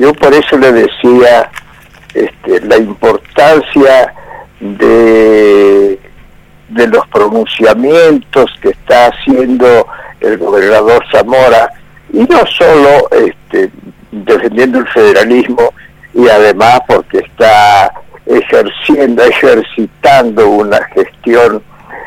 [0.00, 1.50] Yo por eso le decía
[2.14, 4.14] este, la importancia
[4.58, 6.00] de,
[6.70, 9.86] de los pronunciamientos que está haciendo
[10.20, 11.70] el gobernador Zamora,
[12.14, 13.70] y no solo este,
[14.10, 15.70] defendiendo el federalismo,
[16.14, 17.92] y además porque está
[18.24, 21.62] ejerciendo, ejercitando una gestión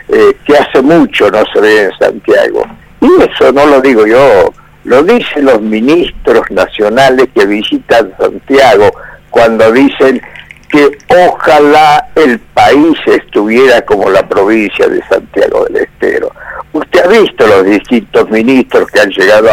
[0.09, 2.63] eh, que hace mucho no se ve en Santiago.
[3.01, 4.51] Y eso no lo digo yo,
[4.83, 8.91] lo dicen los ministros nacionales que visitan Santiago
[9.29, 10.21] cuando dicen
[10.69, 16.31] que ojalá el país estuviera como la provincia de Santiago del Estero.
[16.73, 19.49] Usted ha visto los distintos ministros que han llegado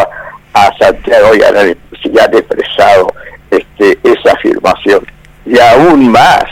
[0.53, 3.13] a, Santiago y han, han expresado
[3.51, 5.05] este, esa afirmación.
[5.45, 6.45] Y aún más,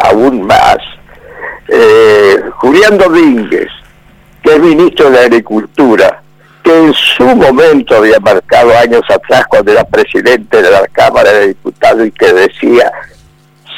[0.00, 0.78] aún más,
[1.68, 3.68] eh, Julián Domínguez,
[4.42, 6.23] que es ministro de Agricultura,
[6.64, 11.48] que en su momento había marcado años atrás cuando era presidente de la Cámara de
[11.48, 12.90] Diputados y que decía,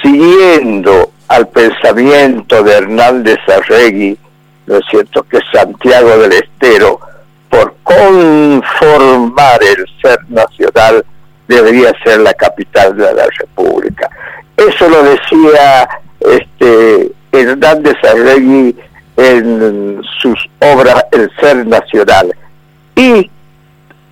[0.00, 4.16] siguiendo al pensamiento de Hernández Arregui,
[4.66, 7.00] ¿no es cierto?, que Santiago del Estero,
[7.50, 11.04] por conformar el ser nacional,
[11.48, 14.08] debería ser la capital de la República.
[14.56, 15.88] Eso lo decía
[16.20, 18.76] este Hernández Arregui
[19.16, 22.32] en sus obras El Ser Nacional.
[22.96, 23.30] Y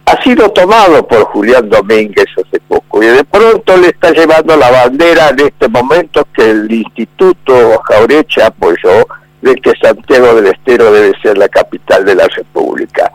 [0.07, 4.71] ha sido tomado por Julián Domínguez hace poco y de pronto le está llevando la
[4.71, 9.07] bandera en este momento que el Instituto Jaureche apoyó
[9.41, 13.11] de que Santiago del Estero debe ser la capital de la República.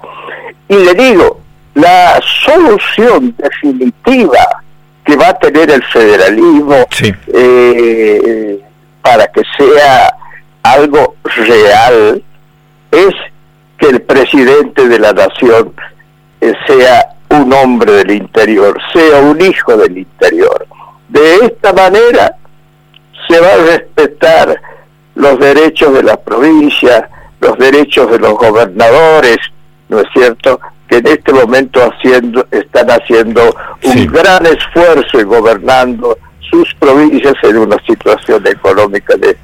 [0.68, 1.42] Y le digo,
[1.76, 4.64] la solución definitiva
[5.04, 6.86] que va a tener el federalismo
[7.34, 8.60] eh,
[9.02, 10.14] para que sea
[10.62, 12.24] algo real
[12.92, 13.14] es
[13.80, 15.74] que el presidente de la nación
[16.42, 20.68] eh, sea un hombre del interior, sea un hijo del interior.
[21.08, 22.36] De esta manera
[23.28, 24.62] se va a respetar
[25.16, 27.10] los derechos de la provincia,
[27.40, 29.38] los derechos de los gobernadores,
[29.88, 30.60] ¿no es cierto?
[30.90, 36.18] que en este momento haciendo, están haciendo un gran esfuerzo y gobernando
[36.50, 39.38] sus provincias en una situación económica de,